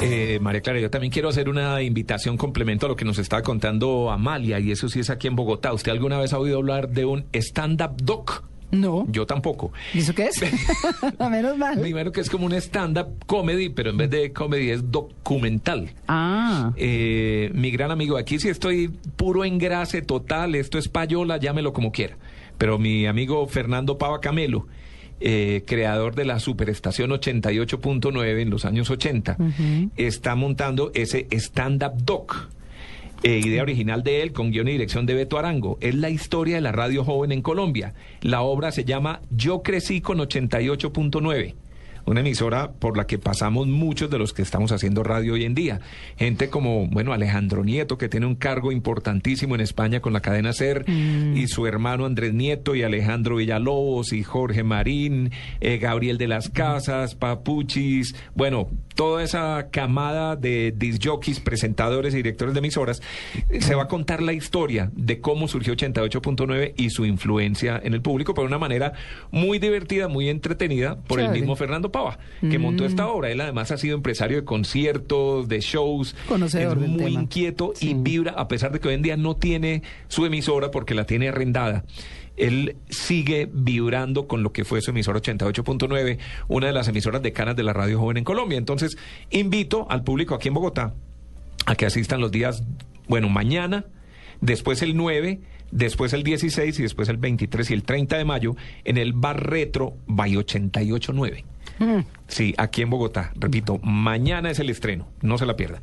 [0.00, 3.42] Eh, María Clara, yo también quiero hacer una invitación complemento a lo que nos estaba
[3.42, 5.72] contando Amalia, y eso sí es aquí en Bogotá.
[5.72, 8.44] ¿Usted alguna vez ha oído hablar de un stand-up doc?
[8.70, 9.06] No.
[9.08, 9.72] Yo tampoco.
[9.94, 10.42] ¿Y eso qué es?
[11.18, 11.80] a menos mal.
[11.80, 15.90] Primero que es como un stand-up comedy, pero en vez de comedy es documental.
[16.06, 16.72] Ah.
[16.76, 21.92] Eh, mi gran amigo, aquí sí estoy puro engrase total, esto es payola, llámelo como
[21.92, 22.16] quiera.
[22.58, 24.66] Pero mi amigo Fernando Pava Camelo,
[25.20, 29.36] eh, creador de la Superestación 88.9 en los años 80,
[29.96, 32.48] está montando ese stand-up doc.
[33.24, 35.76] Eh, idea original de él, con guion y dirección de Beto Arango.
[35.80, 37.94] Es la historia de la radio joven en Colombia.
[38.20, 41.54] La obra se llama Yo crecí con 88.9
[42.08, 45.54] una emisora por la que pasamos muchos de los que estamos haciendo radio hoy en
[45.54, 45.80] día.
[46.16, 50.52] Gente como, bueno, Alejandro Nieto, que tiene un cargo importantísimo en España con la cadena
[50.52, 51.36] SER, Mm.
[51.36, 56.48] y su hermano Andrés Nieto, y Alejandro Villalobos, y Jorge Marín, eh, Gabriel de las
[56.48, 63.02] Casas, Papuchis, bueno, toda esa camada de disjockeys, presentadores y directores de emisoras,
[63.50, 67.94] eh, se va a contar la historia de cómo surgió 88.9 y su influencia en
[67.94, 68.92] el público, por una manera
[69.30, 73.30] muy divertida, muy entretenida, por el mismo Fernando Pava, que montó esta obra.
[73.30, 77.22] Él además ha sido empresario de conciertos, de shows, Conocedor es muy tema.
[77.22, 80.94] inquieto y vibra, a pesar de que hoy en día no tiene su emisora porque
[80.94, 81.84] la tiene arrendada.
[82.36, 87.56] Él sigue vibrando con lo que fue su emisora 88.9, una de las emisoras decanas
[87.56, 88.58] de la radio joven en Colombia.
[88.58, 88.96] Entonces,
[89.30, 90.94] invito al público aquí en Bogotá
[91.66, 92.62] a que asistan los días,
[93.08, 93.86] bueno, mañana,
[94.40, 95.40] después el 9,
[95.72, 99.50] después el 16 y después el 23 y el 30 de mayo en el Bar
[99.50, 101.44] Retro by 889.
[101.78, 102.00] Mm.
[102.26, 103.32] Sí, aquí en Bogotá.
[103.36, 105.82] Repito, mañana es el estreno, no se la pierdan.